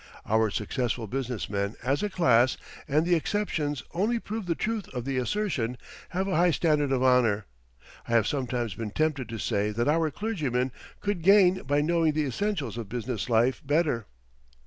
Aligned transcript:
Our 0.25 0.49
successful 0.49 1.05
business 1.05 1.47
men 1.47 1.75
as 1.83 2.01
a 2.01 2.09
class, 2.09 2.57
and 2.87 3.05
the 3.05 3.13
exceptions 3.13 3.83
only 3.93 4.17
prove 4.17 4.47
the 4.47 4.55
truth 4.55 4.87
of 4.95 5.05
the 5.05 5.17
assertion, 5.17 5.77
have 6.09 6.27
a 6.27 6.35
high 6.35 6.49
standard 6.49 6.91
of 6.91 7.03
honour. 7.03 7.45
I 8.07 8.13
have 8.13 8.25
sometimes 8.25 8.73
been 8.73 8.89
tempted 8.89 9.29
to 9.29 9.37
say 9.37 9.69
that 9.69 9.87
our 9.87 10.09
clergymen 10.09 10.71
could 11.01 11.21
gain 11.21 11.61
by 11.67 11.81
knowing 11.81 12.13
the 12.13 12.25
essentials 12.25 12.79
of 12.79 12.89
business 12.89 13.29
life 13.29 13.61
better. 13.63 14.07